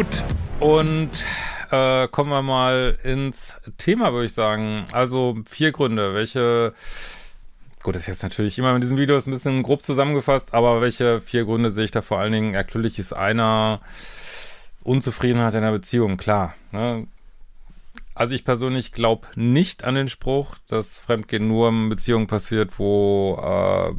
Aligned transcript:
Gut, 0.00 0.24
und 0.60 1.10
äh, 1.70 2.08
kommen 2.08 2.30
wir 2.30 2.40
mal 2.40 2.96
ins 3.04 3.60
Thema, 3.76 4.14
würde 4.14 4.24
ich 4.24 4.32
sagen. 4.32 4.86
Also 4.92 5.36
vier 5.44 5.72
Gründe, 5.72 6.14
welche, 6.14 6.72
gut, 7.82 7.96
das 7.96 8.04
ist 8.04 8.08
jetzt 8.08 8.22
natürlich 8.22 8.58
immer 8.58 8.74
in 8.74 8.80
diesem 8.80 8.96
Video 8.96 9.14
ist 9.14 9.26
ein 9.26 9.32
bisschen 9.32 9.62
grob 9.62 9.82
zusammengefasst, 9.82 10.54
aber 10.54 10.80
welche 10.80 11.20
vier 11.20 11.44
Gründe 11.44 11.68
sehe 11.68 11.84
ich 11.84 11.90
da 11.90 12.00
vor 12.00 12.18
allen 12.18 12.32
Dingen? 12.32 12.52
Natürlich 12.52 12.98
ist 12.98 13.12
einer 13.12 13.82
Unzufriedenheit 14.84 15.52
in 15.52 15.60
der 15.60 15.72
Beziehung, 15.72 16.16
klar. 16.16 16.54
Ne? 16.72 17.06
Also 18.14 18.34
ich 18.34 18.46
persönlich 18.46 18.92
glaube 18.92 19.28
nicht 19.34 19.84
an 19.84 19.96
den 19.96 20.08
Spruch, 20.08 20.56
dass 20.66 20.98
Fremdgehen 20.98 21.46
nur 21.46 21.68
in 21.68 21.90
Beziehungen 21.90 22.26
passiert, 22.26 22.78
wo 22.78 23.38
äh, 23.38 23.92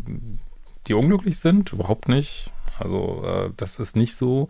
die 0.88 0.96
unglücklich 0.96 1.38
sind. 1.38 1.72
Überhaupt 1.74 2.10
nicht. 2.10 2.50
Also 2.80 3.24
äh, 3.24 3.52
das 3.56 3.80
ist 3.80 3.96
nicht 3.96 4.16
so. 4.16 4.48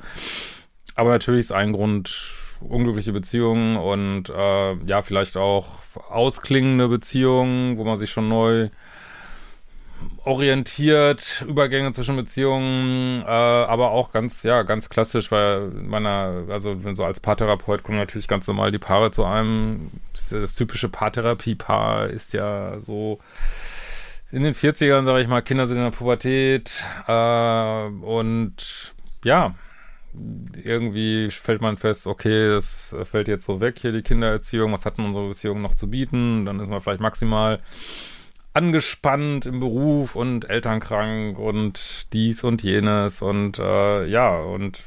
Aber 1.01 1.09
natürlich 1.09 1.39
ist 1.39 1.51
ein 1.51 1.73
Grund 1.73 2.29
unglückliche 2.59 3.11
Beziehungen 3.11 3.75
und 3.75 4.29
äh, 4.29 4.75
ja, 4.85 5.01
vielleicht 5.01 5.35
auch 5.35 5.79
ausklingende 6.11 6.89
Beziehungen, 6.89 7.79
wo 7.79 7.83
man 7.83 7.97
sich 7.97 8.11
schon 8.11 8.29
neu 8.29 8.69
orientiert, 10.25 11.43
Übergänge 11.47 11.91
zwischen 11.93 12.15
Beziehungen, 12.17 13.23
äh, 13.23 13.25
aber 13.25 13.89
auch 13.89 14.11
ganz, 14.11 14.43
ja, 14.43 14.61
ganz 14.61 14.89
klassisch, 14.89 15.31
weil 15.31 15.69
meiner, 15.69 16.43
also 16.49 16.83
wenn 16.83 16.95
so 16.95 17.03
als 17.03 17.19
Paartherapeut 17.19 17.81
kommen 17.81 17.97
natürlich 17.97 18.27
ganz 18.27 18.45
normal 18.45 18.69
die 18.69 18.77
Paare 18.77 19.09
zu 19.09 19.25
einem. 19.25 19.89
Das 20.29 20.53
typische 20.53 20.87
Paartherapie-Paar 20.87 22.09
ist 22.09 22.33
ja 22.33 22.79
so 22.79 23.17
in 24.31 24.43
den 24.43 24.53
40ern, 24.53 25.03
sage 25.03 25.23
ich 25.23 25.27
mal, 25.27 25.41
Kinder 25.41 25.65
sind 25.65 25.77
in 25.77 25.83
der 25.83 25.97
Pubertät 25.97 26.85
äh, 27.07 27.85
und 28.05 28.93
ja, 29.23 29.55
irgendwie 30.63 31.29
fällt 31.31 31.61
man 31.61 31.77
fest, 31.77 32.07
okay, 32.07 32.49
das 32.49 32.95
fällt 33.03 33.27
jetzt 33.27 33.45
so 33.45 33.61
weg 33.61 33.79
hier, 33.79 33.91
die 33.91 34.01
Kindererziehung, 34.01 34.73
was 34.73 34.85
hat 34.85 34.97
denn 34.97 35.05
unsere 35.05 35.29
Beziehung 35.29 35.61
noch 35.61 35.75
zu 35.75 35.89
bieten? 35.89 36.45
Dann 36.45 36.59
ist 36.59 36.69
man 36.69 36.81
vielleicht 36.81 37.01
maximal 37.01 37.59
angespannt 38.53 39.45
im 39.45 39.59
Beruf 39.59 40.15
und 40.15 40.49
elternkrank 40.49 41.39
und 41.39 42.07
dies 42.11 42.43
und 42.43 42.63
jenes 42.63 43.21
und 43.21 43.59
äh, 43.59 44.05
ja, 44.05 44.37
und 44.37 44.83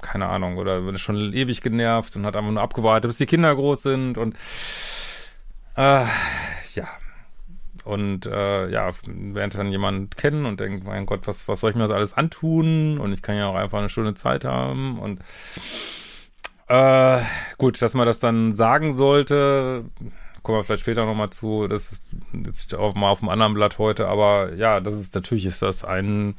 keine 0.00 0.26
Ahnung, 0.26 0.58
oder 0.58 0.86
ist 0.88 1.00
schon 1.00 1.32
ewig 1.32 1.62
genervt 1.62 2.16
und 2.16 2.26
hat 2.26 2.36
einfach 2.36 2.50
nur 2.50 2.62
abgewartet, 2.62 3.08
bis 3.08 3.18
die 3.18 3.26
Kinder 3.26 3.54
groß 3.54 3.82
sind 3.82 4.18
und 4.18 4.36
äh, 5.76 6.04
ja, 6.74 6.88
und 7.84 8.26
äh, 8.26 8.68
ja, 8.70 8.90
lernt 9.06 9.54
dann 9.54 9.70
jemand 9.70 10.16
kennen 10.16 10.46
und 10.46 10.60
denkt, 10.60 10.84
mein 10.84 11.06
Gott, 11.06 11.26
was, 11.26 11.48
was 11.48 11.60
soll 11.60 11.70
ich 11.70 11.76
mir 11.76 11.82
das 11.82 11.90
alles 11.90 12.14
antun? 12.14 12.98
Und 12.98 13.12
ich 13.12 13.22
kann 13.22 13.36
ja 13.36 13.48
auch 13.48 13.54
einfach 13.54 13.78
eine 13.78 13.88
schöne 13.88 14.14
Zeit 14.14 14.44
haben. 14.44 14.98
Und 14.98 15.20
äh, 16.68 17.20
gut, 17.58 17.80
dass 17.82 17.94
man 17.94 18.06
das 18.06 18.20
dann 18.20 18.52
sagen 18.52 18.94
sollte, 18.94 19.84
kommen 20.42 20.58
wir 20.58 20.64
vielleicht 20.64 20.82
später 20.82 21.04
nochmal 21.06 21.30
zu, 21.30 21.68
das 21.68 21.92
ist 21.92 22.02
jetzt 22.32 22.74
auch 22.74 22.94
mal 22.94 23.10
auf 23.10 23.20
dem 23.20 23.28
anderen 23.28 23.54
Blatt 23.54 23.78
heute, 23.78 24.08
aber 24.08 24.54
ja, 24.54 24.80
das 24.80 24.94
ist 24.94 25.14
natürlich 25.14 25.46
ist 25.46 25.62
das 25.62 25.84
ein 25.84 26.36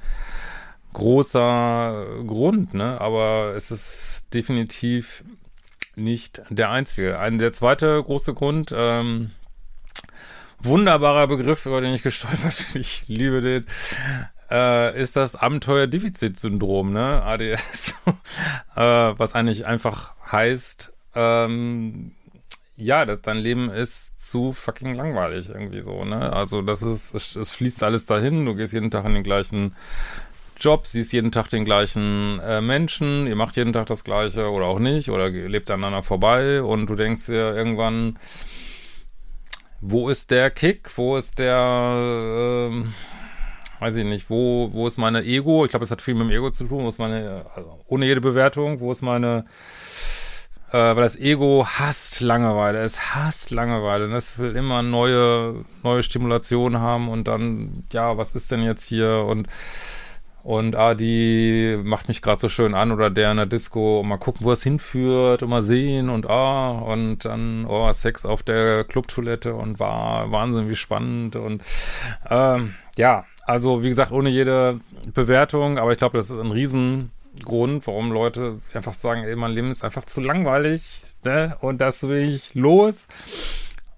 großer 0.93 2.05
Grund, 2.25 2.73
ne? 2.73 3.01
Aber 3.01 3.53
es 3.55 3.71
ist 3.71 4.25
definitiv 4.33 5.23
nicht 5.95 6.41
der 6.49 6.69
einzige. 6.71 7.19
Ein 7.19 7.37
der 7.37 7.53
zweite 7.53 8.01
große 8.01 8.33
Grund, 8.33 8.73
ähm, 8.75 9.31
wunderbarer 10.65 11.27
Begriff, 11.27 11.65
über 11.65 11.81
den 11.81 11.93
ich 11.93 12.03
gestolpert 12.03 12.65
bin. 12.73 12.81
Ich 12.81 13.05
liebe 13.07 13.41
den. 13.41 13.65
Äh, 14.49 15.01
ist 15.01 15.15
das 15.15 15.35
Abenteuerdefizitsyndrom, 15.35 16.93
ne? 16.93 17.23
ADS. 17.23 17.95
äh, 18.75 18.81
was 18.81 19.33
eigentlich 19.33 19.65
einfach 19.65 20.13
heißt, 20.31 20.93
ähm, 21.15 22.11
ja, 22.75 23.05
das, 23.05 23.21
dein 23.21 23.37
Leben 23.37 23.69
ist 23.69 24.19
zu 24.21 24.51
fucking 24.53 24.95
langweilig 24.95 25.49
irgendwie 25.49 25.81
so, 25.81 26.03
ne? 26.03 26.33
Also 26.33 26.61
das 26.61 26.81
ist, 26.81 27.15
es, 27.15 27.35
es 27.35 27.51
fließt 27.51 27.83
alles 27.83 28.05
dahin, 28.05 28.45
du 28.45 28.55
gehst 28.55 28.73
jeden 28.73 28.91
Tag 28.91 29.05
in 29.05 29.13
den 29.13 29.23
gleichen 29.23 29.75
Job, 30.59 30.85
siehst 30.85 31.13
jeden 31.13 31.31
Tag 31.31 31.49
den 31.49 31.65
gleichen 31.65 32.39
äh, 32.39 32.61
Menschen, 32.61 33.27
ihr 33.27 33.35
macht 33.35 33.55
jeden 33.55 33.73
Tag 33.73 33.87
das 33.87 34.03
gleiche 34.03 34.49
oder 34.49 34.65
auch 34.65 34.79
nicht 34.79 35.09
oder 35.09 35.29
lebt 35.29 35.69
aneinander 35.71 36.03
vorbei 36.03 36.61
und 36.61 36.87
du 36.87 36.95
denkst 36.95 37.25
dir 37.27 37.55
irgendwann, 37.55 38.17
wo 39.81 40.09
ist 40.09 40.31
der 40.31 40.49
Kick? 40.51 40.89
Wo 40.97 41.17
ist 41.17 41.39
der, 41.39 42.69
ähm, 42.71 42.93
weiß 43.79 43.95
ich 43.97 44.05
nicht, 44.05 44.29
wo, 44.29 44.69
wo 44.73 44.87
ist 44.87 44.97
meine 44.97 45.23
Ego? 45.23 45.65
Ich 45.65 45.71
glaube, 45.71 45.85
es 45.85 45.91
hat 45.91 46.01
viel 46.01 46.15
mit 46.15 46.27
dem 46.27 46.31
Ego 46.31 46.51
zu 46.51 46.65
tun. 46.65 46.83
Wo 46.83 46.89
ist 46.89 46.99
meine, 46.99 47.45
also 47.55 47.79
ohne 47.87 48.05
jede 48.05 48.21
Bewertung, 48.21 48.79
wo 48.79 48.91
ist 48.91 49.01
meine, 49.01 49.45
äh, 50.71 50.77
weil 50.77 51.03
das 51.03 51.17
Ego 51.17 51.65
hasst 51.67 52.21
Langeweile. 52.21 52.79
Es 52.79 53.15
hasst 53.15 53.51
Langeweile. 53.51 54.05
Und 54.05 54.13
es 54.13 54.39
will 54.39 54.55
immer 54.55 54.81
neue, 54.81 55.63
neue 55.83 56.03
Stimulation 56.03 56.79
haben 56.79 57.09
und 57.09 57.27
dann, 57.27 57.83
ja, 57.91 58.17
was 58.17 58.35
ist 58.35 58.51
denn 58.51 58.63
jetzt 58.63 58.85
hier? 58.85 59.25
Und 59.27 59.47
und 60.45 60.75
ah, 60.75 60.93
die 60.93 61.75
macht 61.83 62.07
mich 62.07 62.21
gerade 62.21 62.39
so 62.39 62.49
schön 62.49 62.75
an 62.75 62.91
oder 62.91 63.09
der 63.09 63.31
in 63.31 63.37
der 63.37 63.47
Disco 63.47 64.01
und 64.01 64.07
mal 64.07 64.17
gucken, 64.17 64.45
wo 64.45 64.51
es 64.51 64.61
hinführt 64.61 65.41
und 65.41 65.49
mal 65.49 65.63
sehen 65.63 66.07
und 66.07 66.29
ah, 66.29 66.69
und 66.69 67.25
dann, 67.25 67.65
oh, 67.65 67.91
Sex 67.91 68.27
auf 68.27 68.43
der 68.43 68.83
Clubtoilette 68.83 69.55
und 69.55 69.79
war 69.79 70.31
Wahnsinn, 70.31 70.69
wie 70.69 70.75
spannend 70.75 71.35
und 71.35 71.63
ähm, 72.29 72.75
ja, 72.95 73.25
also 73.43 73.83
wie 73.83 73.89
gesagt, 73.89 74.11
ohne 74.11 74.29
jede 74.29 74.81
Bewertung, 75.15 75.79
aber 75.79 75.93
ich 75.93 75.97
glaube, 75.97 76.19
das 76.19 76.29
ist 76.29 76.39
ein 76.39 76.51
Riesengrund, 76.51 77.87
warum 77.87 78.11
Leute 78.11 78.59
einfach 78.75 78.93
sagen, 78.93 79.23
ey, 79.23 79.35
mein 79.35 79.51
Leben 79.51 79.71
ist 79.71 79.83
einfach 79.83 80.05
zu 80.05 80.21
langweilig, 80.21 81.01
ne? 81.23 81.57
Und 81.59 81.81
das 81.81 82.07
will 82.07 82.35
ich 82.35 82.53
los. 82.53 83.07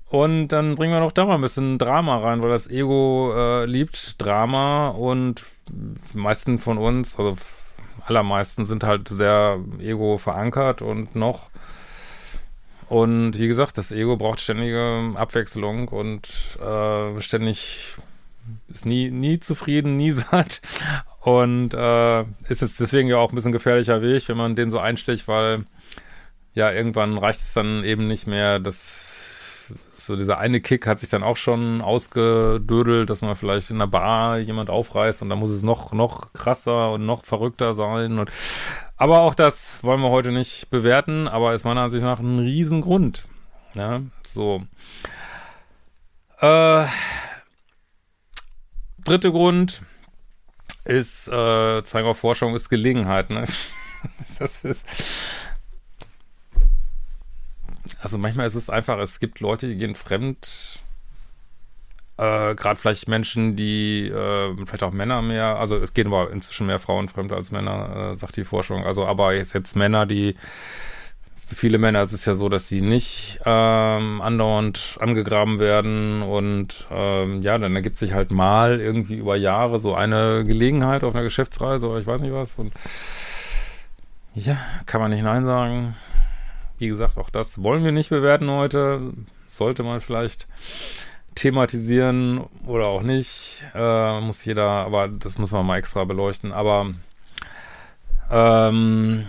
Und 0.09 0.49
dann 0.49 0.75
bringen 0.75 0.93
wir 0.93 1.01
noch 1.01 1.11
da 1.11 1.25
mal 1.25 1.35
ein 1.35 1.41
bisschen 1.41 1.77
Drama 1.77 2.19
rein, 2.19 2.41
weil 2.41 2.49
das 2.49 2.69
Ego 2.69 3.33
äh, 3.35 3.65
liebt 3.65 4.15
Drama 4.19 4.89
und 4.89 5.43
die 5.69 6.17
meisten 6.17 6.59
von 6.59 6.77
uns, 6.77 7.19
also 7.19 7.35
allermeisten 8.05 8.63
sind 8.63 8.85
halt 8.85 9.09
sehr 9.09 9.59
ego 9.79 10.17
verankert 10.17 10.81
und 10.81 11.15
noch. 11.15 11.49
Und 12.87 13.37
wie 13.37 13.49
gesagt, 13.49 13.77
das 13.77 13.91
Ego 13.91 14.15
braucht 14.15 14.39
ständige 14.39 15.11
Abwechslung 15.15 15.89
und 15.89 16.29
äh, 16.61 17.19
ständig 17.19 17.95
ist 18.73 18.85
nie, 18.85 19.11
nie 19.11 19.39
zufrieden, 19.39 19.97
nie 19.97 20.11
satt. 20.11 20.61
Und 21.19 21.73
äh, 21.73 22.21
ist 22.47 22.61
es 22.61 22.77
deswegen 22.77 23.09
ja 23.09 23.17
auch 23.17 23.31
ein 23.31 23.35
bisschen 23.35 23.51
gefährlicher 23.51 24.01
Weg, 24.01 24.29
wenn 24.29 24.37
man 24.37 24.55
den 24.55 24.69
so 24.69 24.79
einschlägt, 24.79 25.27
weil 25.27 25.65
ja, 26.53 26.71
irgendwann 26.71 27.17
reicht 27.17 27.41
es 27.41 27.53
dann 27.53 27.83
eben 27.83 28.07
nicht 28.07 28.25
mehr, 28.25 28.59
das 28.59 29.16
so 29.95 30.15
dieser 30.15 30.37
eine 30.37 30.61
Kick 30.61 30.87
hat 30.87 30.99
sich 30.99 31.09
dann 31.09 31.23
auch 31.23 31.37
schon 31.37 31.81
ausgedödelt, 31.81 33.09
dass 33.09 33.21
man 33.21 33.35
vielleicht 33.35 33.69
in 33.69 33.77
einer 33.77 33.87
Bar 33.87 34.39
jemand 34.39 34.69
aufreißt 34.69 35.21
und 35.21 35.29
dann 35.29 35.39
muss 35.39 35.51
es 35.51 35.63
noch, 35.63 35.93
noch 35.93 36.33
krasser 36.33 36.93
und 36.93 37.05
noch 37.05 37.25
verrückter 37.25 37.73
sein 37.73 38.19
und, 38.19 38.31
aber 38.97 39.19
auch 39.19 39.35
das 39.35 39.83
wollen 39.83 40.01
wir 40.01 40.09
heute 40.09 40.31
nicht 40.31 40.69
bewerten, 40.69 41.27
aber 41.27 41.53
ist 41.53 41.65
meiner 41.65 41.81
Ansicht 41.81 42.03
nach 42.03 42.19
ein 42.19 42.39
Riesengrund. 42.39 43.25
Ja, 43.75 44.01
so. 44.25 44.63
Äh, 46.39 46.85
dritte 49.03 49.31
Grund 49.31 49.81
ist, 50.83 51.27
äh, 51.27 51.83
zeigen 51.83 52.07
auf 52.07 52.19
Forschung, 52.19 52.55
ist 52.55 52.69
Gelegenheit, 52.69 53.29
ne? 53.29 53.45
Das 54.39 54.63
ist, 54.63 54.87
also 57.99 58.17
manchmal 58.17 58.47
ist 58.47 58.55
es 58.55 58.69
einfach, 58.69 58.99
es 58.99 59.19
gibt 59.19 59.39
Leute, 59.39 59.67
die 59.67 59.75
gehen 59.75 59.95
fremd 59.95 60.83
äh, 62.17 62.55
gerade 62.55 62.79
vielleicht 62.79 63.07
Menschen, 63.07 63.55
die 63.55 64.07
äh, 64.07 64.55
vielleicht 64.65 64.83
auch 64.83 64.91
Männer 64.91 65.21
mehr, 65.21 65.57
also 65.57 65.77
es 65.77 65.93
gehen 65.93 66.07
aber 66.07 66.31
inzwischen 66.31 66.65
mehr 66.65 66.79
Frauen 66.79 67.09
fremd 67.09 67.31
als 67.31 67.51
Männer, 67.51 68.13
äh, 68.13 68.17
sagt 68.17 68.37
die 68.37 68.43
Forschung. 68.43 68.85
Also 68.85 69.05
aber 69.05 69.35
jetzt 69.35 69.53
jetzt 69.53 69.75
Männer, 69.75 70.07
die 70.07 70.35
viele 71.47 71.77
Männer 71.77 72.01
ist 72.01 72.13
es 72.13 72.25
ja 72.25 72.33
so, 72.33 72.49
dass 72.49 72.67
sie 72.67 72.81
nicht 72.81 73.39
ähm, 73.45 74.21
andauernd 74.21 74.97
angegraben 74.99 75.59
werden 75.59 76.23
und 76.23 76.87
ähm, 76.91 77.41
ja, 77.43 77.57
dann 77.57 77.75
ergibt 77.75 77.97
sich 77.97 78.13
halt 78.13 78.31
mal 78.31 78.81
irgendwie 78.81 79.15
über 79.17 79.35
Jahre 79.35 79.79
so 79.79 79.93
eine 79.93 80.43
Gelegenheit 80.43 81.03
auf 81.03 81.13
einer 81.13 81.23
Geschäftsreise 81.23 81.87
oder 81.87 81.99
ich 81.99 82.07
weiß 82.07 82.21
nicht 82.21 82.33
was 82.33 82.55
und 82.55 82.73
ja, 84.33 84.57
kann 84.87 85.01
man 85.01 85.11
nicht 85.11 85.23
Nein 85.23 85.45
sagen. 85.45 85.95
Wie 86.79 86.87
gesagt, 86.87 87.17
auch 87.17 87.29
das 87.29 87.63
wollen 87.63 87.83
wir 87.83 87.91
nicht 87.91 88.09
bewerten 88.09 88.49
heute. 88.51 89.13
Sollte 89.47 89.83
man 89.83 90.01
vielleicht 90.01 90.47
thematisieren 91.35 92.41
oder 92.65 92.87
auch 92.87 93.01
nicht. 93.01 93.63
Äh, 93.73 94.21
muss 94.21 94.45
jeder, 94.45 94.67
aber 94.67 95.07
das 95.07 95.37
muss 95.37 95.51
man 95.51 95.65
mal 95.65 95.77
extra 95.77 96.03
beleuchten. 96.03 96.51
Aber 96.51 96.93
ähm, 98.29 99.27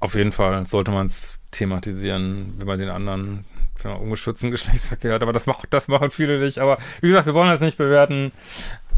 auf 0.00 0.14
jeden 0.14 0.32
Fall 0.32 0.66
sollte 0.66 0.90
man 0.90 1.06
es 1.06 1.38
thematisieren, 1.50 2.54
wenn 2.58 2.66
man 2.66 2.78
den 2.78 2.90
anderen 2.90 3.44
ungeschützten 3.92 4.50
Geschlechtsverkehr 4.50 5.14
hat. 5.14 5.22
Aber 5.22 5.32
das, 5.32 5.46
macht, 5.46 5.66
das 5.70 5.88
machen 5.88 6.10
viele 6.10 6.38
nicht. 6.38 6.58
Aber 6.58 6.78
wie 7.00 7.08
gesagt, 7.08 7.26
wir 7.26 7.34
wollen 7.34 7.50
das 7.50 7.60
nicht 7.60 7.78
bewerten. 7.78 8.32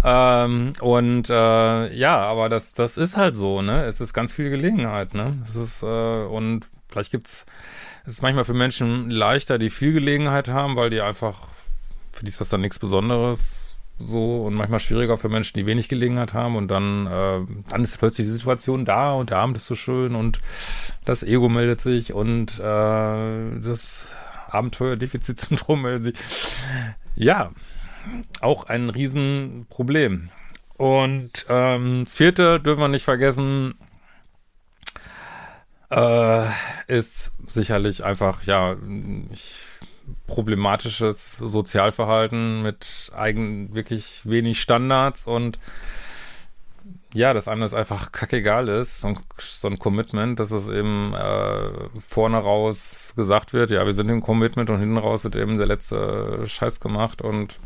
Ähm, 0.08 0.72
und 0.80 1.30
äh, 1.30 1.92
ja, 1.92 2.20
aber 2.20 2.48
das, 2.48 2.74
das 2.74 2.96
ist 2.96 3.16
halt 3.16 3.36
so, 3.36 3.60
ne? 3.60 3.84
Es 3.86 4.00
ist 4.00 4.12
ganz 4.12 4.32
viel 4.32 4.50
Gelegenheit, 4.50 5.14
ne? 5.14 5.36
Es 5.42 5.56
ist, 5.56 5.82
äh, 5.82 5.86
und 5.86 6.68
vielleicht 6.88 7.10
gibt's, 7.10 7.44
es 8.04 8.12
ist 8.14 8.22
manchmal 8.22 8.44
für 8.44 8.54
Menschen 8.54 9.10
leichter, 9.10 9.58
die 9.58 9.68
viel 9.68 9.92
Gelegenheit 9.92 10.46
haben, 10.46 10.76
weil 10.76 10.90
die 10.90 11.00
einfach, 11.00 11.48
für 12.12 12.24
die 12.24 12.28
ist 12.28 12.40
das 12.40 12.50
dann 12.50 12.60
nichts 12.60 12.78
Besonderes 12.78 13.76
so 13.98 14.44
und 14.44 14.54
manchmal 14.54 14.78
schwieriger 14.78 15.18
für 15.18 15.28
Menschen, 15.28 15.58
die 15.58 15.66
wenig 15.66 15.88
Gelegenheit 15.88 16.34
haben 16.34 16.54
und 16.54 16.68
dann, 16.68 17.08
äh, 17.08 17.40
dann 17.68 17.82
ist 17.82 17.98
plötzlich 17.98 18.28
die 18.28 18.32
Situation 18.32 18.84
da 18.84 19.12
und 19.12 19.30
der 19.30 19.38
Abend 19.38 19.56
ist 19.56 19.66
so 19.66 19.74
schön 19.74 20.14
und 20.14 20.40
das 21.04 21.24
Ego 21.24 21.48
meldet 21.48 21.80
sich 21.80 22.12
und 22.12 22.60
äh, 22.60 23.60
das 23.60 24.14
Abenteuerdefizitsyndrom 24.50 25.82
meldet 25.82 26.04
sich. 26.04 26.14
Ja, 27.16 27.50
auch 28.40 28.64
ein 28.64 28.90
Riesenproblem. 28.90 30.30
Und 30.76 31.46
ähm, 31.48 32.04
das 32.04 32.16
vierte 32.16 32.60
dürfen 32.60 32.80
wir 32.80 32.88
nicht 32.88 33.04
vergessen, 33.04 33.74
äh, 35.90 36.46
ist 36.86 37.32
sicherlich 37.46 38.04
einfach, 38.04 38.42
ja, 38.42 38.76
ich, 39.30 39.64
problematisches 40.26 41.36
Sozialverhalten 41.38 42.62
mit 42.62 43.10
eigen 43.14 43.74
wirklich 43.74 44.22
wenig 44.24 44.60
Standards 44.60 45.26
und 45.26 45.58
ja, 47.14 47.32
dass 47.32 47.48
einem 47.48 47.62
das 47.62 47.72
einfach 47.72 48.12
kackegal 48.12 48.68
ist, 48.68 49.00
so 49.00 49.08
ein, 49.08 49.18
so 49.38 49.68
ein 49.68 49.78
Commitment, 49.78 50.38
dass 50.38 50.50
es 50.50 50.68
eben 50.68 51.14
äh, 51.14 51.70
vorne 52.08 52.36
raus 52.36 53.14
gesagt 53.16 53.52
wird, 53.52 53.70
ja, 53.70 53.86
wir 53.86 53.94
sind 53.94 54.08
im 54.10 54.20
Commitment 54.20 54.68
und 54.68 54.80
hinten 54.80 54.98
raus 54.98 55.24
wird 55.24 55.34
eben 55.36 55.56
der 55.56 55.66
letzte 55.66 56.46
Scheiß 56.46 56.80
gemacht 56.80 57.22
und 57.22 57.58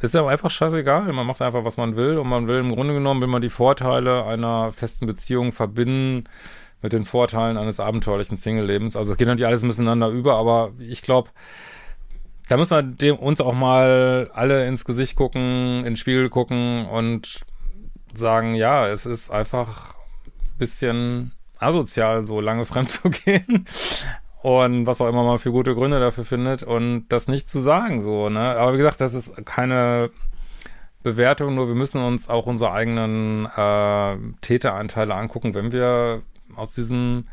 ist 0.00 0.14
ja 0.14 0.26
einfach 0.26 0.50
scheißegal. 0.50 1.12
Man 1.12 1.26
macht 1.26 1.40
einfach, 1.42 1.64
was 1.64 1.76
man 1.76 1.96
will 1.96 2.18
und 2.18 2.28
man 2.28 2.46
will 2.46 2.58
im 2.58 2.74
Grunde 2.74 2.94
genommen, 2.94 3.20
will 3.20 3.28
man 3.28 3.42
die 3.42 3.50
Vorteile 3.50 4.24
einer 4.24 4.72
festen 4.72 5.06
Beziehung 5.06 5.52
verbinden 5.52 6.24
mit 6.82 6.92
den 6.92 7.04
Vorteilen 7.04 7.56
eines 7.56 7.80
abenteuerlichen 7.80 8.36
Single-Lebens. 8.36 8.96
Also 8.96 9.12
es 9.12 9.18
geht 9.18 9.26
natürlich 9.26 9.46
alles 9.46 9.62
miteinander 9.62 10.08
über, 10.08 10.34
aber 10.34 10.72
ich 10.78 11.02
glaube, 11.02 11.30
da 12.48 12.56
müssen 12.56 12.76
wir 12.76 12.82
dem, 12.82 13.16
uns 13.16 13.40
auch 13.40 13.54
mal 13.54 14.30
alle 14.34 14.66
ins 14.66 14.84
Gesicht 14.84 15.16
gucken, 15.16 15.78
in 15.78 15.84
den 15.84 15.96
Spiegel 15.96 16.28
gucken 16.28 16.86
und 16.86 17.40
sagen, 18.12 18.54
ja, 18.54 18.86
es 18.88 19.06
ist 19.06 19.30
einfach 19.30 19.94
ein 20.34 20.58
bisschen 20.58 21.32
asozial, 21.58 22.26
so 22.26 22.40
lange 22.40 22.66
fremd 22.66 22.90
zu 22.90 23.08
gehen 23.24 23.66
und 24.44 24.86
was 24.86 25.00
auch 25.00 25.08
immer 25.08 25.24
man 25.24 25.38
für 25.38 25.52
gute 25.52 25.74
Gründe 25.74 25.98
dafür 26.00 26.26
findet 26.26 26.62
und 26.62 27.06
das 27.08 27.28
nicht 27.28 27.48
zu 27.48 27.62
sagen 27.62 28.02
so, 28.02 28.28
ne? 28.28 28.40
Aber 28.40 28.74
wie 28.74 28.76
gesagt, 28.76 29.00
das 29.00 29.14
ist 29.14 29.34
keine 29.46 30.10
Bewertung, 31.02 31.54
nur 31.54 31.66
wir 31.66 31.74
müssen 31.74 32.02
uns 32.02 32.28
auch 32.28 32.44
unsere 32.44 32.70
eigenen 32.72 33.46
äh, 33.46 34.18
Täteranteile 34.42 35.14
angucken, 35.14 35.54
wenn 35.54 35.72
wir 35.72 36.20
aus 36.56 36.72
diesen 36.72 37.30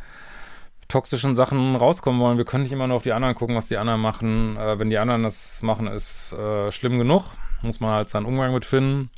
toxischen 0.88 1.36
Sachen 1.36 1.76
rauskommen 1.76 2.22
wollen. 2.22 2.38
Wir 2.38 2.46
können 2.46 2.64
nicht 2.64 2.72
immer 2.72 2.88
nur 2.88 2.96
auf 2.96 3.04
die 3.04 3.12
anderen 3.12 3.36
gucken, 3.36 3.58
was 3.58 3.68
die 3.68 3.76
anderen 3.76 4.00
machen. 4.00 4.56
Äh, 4.56 4.80
wenn 4.80 4.90
die 4.90 4.98
anderen 4.98 5.24
das 5.24 5.62
machen, 5.64 5.88
ist 5.88 6.32
äh, 6.32 6.72
schlimm 6.72 6.98
genug. 6.98 7.24
Muss 7.62 7.82
man 7.82 7.92
halt 7.92 8.08
seinen 8.08 8.26
Umgang 8.26 8.54
mit 8.54 8.64
finden 8.64 9.10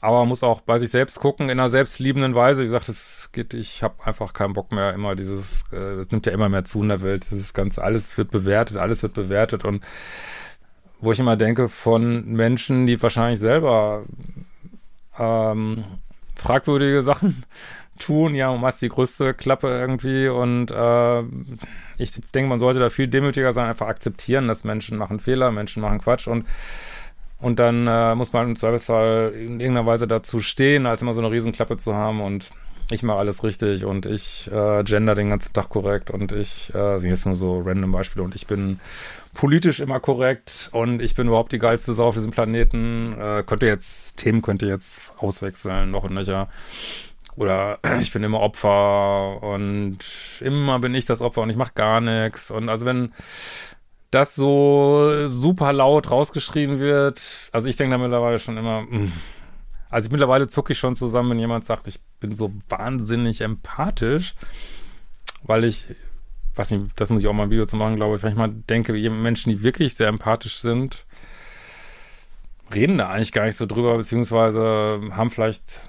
aber 0.00 0.20
man 0.20 0.28
muss 0.28 0.42
auch 0.42 0.60
bei 0.60 0.78
sich 0.78 0.90
selbst 0.90 1.20
gucken, 1.20 1.48
in 1.48 1.58
einer 1.58 1.68
selbstliebenden 1.68 2.34
Weise. 2.34 2.62
Wie 2.62 2.66
gesagt, 2.66 2.88
es 2.88 3.30
geht, 3.32 3.54
ich 3.54 3.82
habe 3.82 3.94
einfach 4.04 4.34
keinen 4.34 4.52
Bock 4.52 4.70
mehr, 4.70 4.92
immer 4.92 5.16
dieses, 5.16 5.64
äh, 5.72 5.76
es 5.76 6.10
nimmt 6.10 6.26
ja 6.26 6.32
immer 6.32 6.48
mehr 6.48 6.64
zu 6.64 6.82
in 6.82 6.88
der 6.88 7.02
Welt, 7.02 7.26
dieses 7.30 7.54
ganze, 7.54 7.82
alles 7.82 8.16
wird 8.18 8.30
bewertet, 8.30 8.76
alles 8.76 9.02
wird 9.02 9.14
bewertet. 9.14 9.64
Und 9.64 9.82
wo 11.00 11.12
ich 11.12 11.18
immer 11.18 11.36
denke, 11.36 11.68
von 11.68 12.26
Menschen, 12.32 12.86
die 12.86 13.00
wahrscheinlich 13.02 13.38
selber 13.38 14.04
ähm, 15.18 15.84
fragwürdige 16.34 17.02
Sachen 17.02 17.44
tun, 17.98 18.34
ja, 18.34 18.50
und 18.50 18.60
was 18.60 18.78
die 18.78 18.90
größte 18.90 19.32
Klappe 19.32 19.68
irgendwie. 19.68 20.28
Und 20.28 20.70
äh, 20.70 21.22
ich 21.96 22.12
denke, 22.34 22.50
man 22.50 22.60
sollte 22.60 22.80
da 22.80 22.90
viel 22.90 23.08
demütiger 23.08 23.54
sein, 23.54 23.68
einfach 23.68 23.88
akzeptieren, 23.88 24.46
dass 24.48 24.64
Menschen 24.64 24.98
machen 24.98 25.20
Fehler, 25.20 25.50
Menschen 25.52 25.80
machen 25.80 26.00
Quatsch. 26.00 26.28
Und 26.28 26.44
und 27.40 27.58
dann 27.58 27.86
äh, 27.86 28.14
muss 28.14 28.32
man 28.32 28.48
im 28.48 28.56
Zweifelsfall 28.56 29.32
in 29.34 29.60
irgendeiner 29.60 29.86
Weise 29.86 30.06
dazu 30.06 30.40
stehen, 30.40 30.86
als 30.86 31.02
immer 31.02 31.14
so 31.14 31.20
eine 31.20 31.30
Riesenklappe 31.30 31.76
zu 31.76 31.94
haben 31.94 32.20
und 32.20 32.46
ich 32.90 33.02
mache 33.02 33.18
alles 33.18 33.42
richtig 33.42 33.84
und 33.84 34.06
ich 34.06 34.50
äh, 34.52 34.84
gender 34.84 35.14
den 35.14 35.30
ganzen 35.30 35.52
Tag 35.52 35.70
korrekt 35.70 36.10
und 36.10 36.30
ich, 36.30 36.72
äh, 36.74 36.98
sind 36.98 37.10
jetzt 37.10 37.26
nur 37.26 37.34
so 37.34 37.60
random 37.60 37.90
Beispiele 37.90 38.24
und 38.24 38.34
ich 38.36 38.46
bin 38.46 38.78
politisch 39.34 39.80
immer 39.80 39.98
korrekt 39.98 40.68
und 40.72 41.02
ich 41.02 41.14
bin 41.14 41.26
überhaupt 41.26 41.52
die 41.52 41.58
geilste 41.58 41.94
Sau 41.94 42.06
auf 42.06 42.14
diesem 42.14 42.30
Planeten. 42.30 43.16
Äh, 43.18 43.42
könnte 43.44 43.66
jetzt, 43.66 44.18
Themen 44.18 44.40
könnte 44.40 44.66
jetzt 44.66 45.14
auswechseln, 45.18 45.90
noch 45.90 46.04
und 46.04 46.14
nöcher. 46.14 46.48
Oder 47.34 47.80
ich 48.00 48.12
bin 48.12 48.22
immer 48.22 48.40
Opfer 48.40 49.42
und 49.42 49.98
immer 50.40 50.78
bin 50.78 50.94
ich 50.94 51.06
das 51.06 51.20
Opfer 51.20 51.42
und 51.42 51.50
ich 51.50 51.56
mache 51.56 51.72
gar 51.74 52.00
nichts. 52.00 52.52
Und 52.52 52.68
also 52.68 52.86
wenn 52.86 53.12
das 54.10 54.34
so 54.34 55.28
super 55.28 55.72
laut 55.72 56.10
rausgeschrien 56.10 56.80
wird. 56.80 57.22
Also 57.52 57.68
ich 57.68 57.76
denke 57.76 57.96
da 57.96 57.98
mittlerweile 57.98 58.38
schon 58.38 58.56
immer. 58.56 58.82
Mm. 58.82 59.12
also 59.90 60.10
mittlerweile 60.10 60.48
zucke 60.48 60.72
ich 60.72 60.78
schon 60.78 60.96
zusammen, 60.96 61.30
wenn 61.30 61.38
jemand 61.38 61.64
sagt, 61.64 61.88
ich 61.88 62.00
bin 62.20 62.34
so 62.34 62.52
wahnsinnig 62.68 63.40
empathisch, 63.40 64.34
weil 65.42 65.64
ich, 65.64 65.88
weiß 66.54 66.70
nicht, 66.70 66.84
das 66.96 67.10
muss 67.10 67.22
ich 67.22 67.28
auch 67.28 67.32
mal 67.32 67.44
ein 67.44 67.50
Video 67.50 67.66
zu 67.66 67.76
machen, 67.76 67.96
glaube 67.96 68.16
ich, 68.16 68.22
wenn 68.22 68.32
ich 68.32 68.38
mal 68.38 68.50
denke, 68.50 68.92
Menschen, 68.92 69.50
die 69.50 69.62
wirklich 69.62 69.94
sehr 69.94 70.08
empathisch 70.08 70.58
sind, 70.58 71.04
reden 72.74 72.98
da 72.98 73.08
eigentlich 73.08 73.32
gar 73.32 73.44
nicht 73.44 73.56
so 73.56 73.66
drüber, 73.66 73.96
beziehungsweise 73.96 75.00
haben 75.10 75.30
vielleicht 75.30 75.82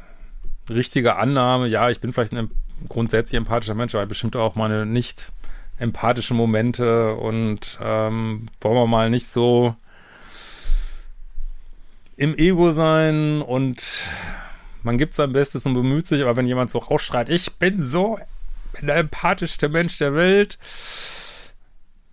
richtige 0.70 1.16
Annahme, 1.16 1.68
ja, 1.68 1.90
ich 1.90 2.02
bin 2.02 2.14
vielleicht 2.14 2.34
ein 2.34 2.52
grundsätzlich 2.90 3.38
empathischer 3.38 3.74
Mensch, 3.74 3.96
aber 3.96 4.06
bestimmt 4.06 4.36
auch 4.36 4.56
meine 4.56 4.86
nicht 4.86 5.32
empathische 5.78 6.34
Momente 6.34 7.16
und 7.16 7.80
ähm, 7.82 8.48
wollen 8.62 8.76
wir 8.76 8.88
mal 8.88 9.10
nicht 9.10 9.28
so 9.28 9.76
im 12.16 12.36
Ego 12.36 12.72
sein 12.72 13.42
und 13.42 13.84
man 14.84 14.98
gibt 14.98 15.14
sein 15.14 15.34
Bestes 15.34 15.66
und 15.66 15.76
bemüht 15.76 16.08
sich, 16.08 16.22
aber 16.22 16.36
wenn 16.36 16.48
jemand 16.48 16.72
so 16.72 16.80
rausschreit, 16.80 17.30
ich 17.30 17.56
bin 17.56 17.84
so 17.84 18.20
der 18.82 18.96
empathischste 18.96 19.70
Mensch 19.70 19.98
der 19.98 20.16
Welt, 20.16 20.58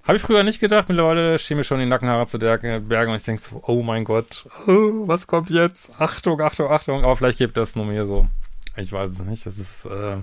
habe 0.05 0.17
ich 0.17 0.23
früher 0.23 0.43
nicht 0.43 0.61
gedacht, 0.61 0.89
mittlerweile 0.89 1.39
stehen 1.39 1.57
mir 1.57 1.65
schon 1.65 1.81
die 1.81 1.87
Nackenhaare 1.87 2.27
zu 2.27 2.39
Bergen 2.39 3.11
und 3.11 3.17
ich 3.17 3.25
denke 3.25 3.41
so, 3.41 3.63
oh 3.67 3.83
mein 3.83 4.05
Gott, 4.05 4.47
oh, 4.67 5.09
was 5.09 5.27
kommt 5.27 5.49
jetzt? 5.49 5.93
Achtung, 5.99 6.41
Achtung, 6.43 6.71
Achtung, 6.71 7.03
aber 7.03 7.17
vielleicht 7.17 7.39
gibt 7.39 7.57
das 7.57 7.75
nur 7.75 7.87
mir 7.87 8.05
so. 8.05 8.29
Ich 8.77 8.93
weiß 8.93 9.13
es 9.13 9.19
nicht, 9.21 9.47
das 9.47 9.59
ist, 9.59 9.87
äh, 9.87 10.19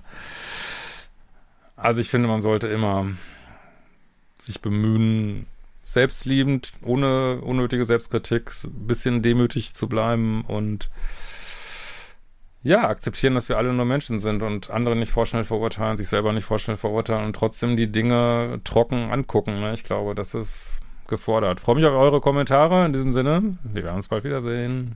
also 1.81 2.01
ich 2.01 2.09
finde, 2.09 2.27
man 2.27 2.41
sollte 2.41 2.67
immer 2.67 3.07
sich 4.39 4.61
bemühen, 4.61 5.45
selbstliebend, 5.83 6.73
ohne 6.83 7.41
unnötige 7.41 7.85
Selbstkritik, 7.85 8.51
ein 8.63 8.87
bisschen 8.87 9.21
demütig 9.21 9.73
zu 9.73 9.89
bleiben 9.89 10.43
und 10.47 10.89
ja, 12.63 12.87
akzeptieren, 12.87 13.33
dass 13.33 13.49
wir 13.49 13.57
alle 13.57 13.73
nur 13.73 13.85
Menschen 13.85 14.19
sind 14.19 14.43
und 14.43 14.69
andere 14.69 14.95
nicht 14.95 15.11
vorschnell 15.11 15.43
verurteilen, 15.43 15.97
sich 15.97 16.09
selber 16.09 16.31
nicht 16.31 16.45
vorschnell 16.45 16.77
verurteilen 16.77 17.25
und 17.25 17.35
trotzdem 17.35 17.75
die 17.75 17.91
Dinge 17.91 18.61
trocken 18.63 19.11
angucken. 19.11 19.59
Ne? 19.59 19.73
Ich 19.73 19.83
glaube, 19.83 20.13
das 20.13 20.35
ist 20.35 20.79
gefordert. 21.07 21.59
Freue 21.59 21.75
mich 21.75 21.85
auf 21.85 21.95
eure 21.95 22.21
Kommentare. 22.21 22.85
In 22.85 22.93
diesem 22.93 23.11
Sinne, 23.11 23.57
wir 23.63 23.83
werden 23.83 23.95
uns 23.95 24.09
bald 24.09 24.23
wiedersehen. 24.23 24.95